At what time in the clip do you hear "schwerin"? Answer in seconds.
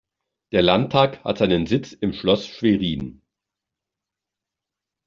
2.55-3.21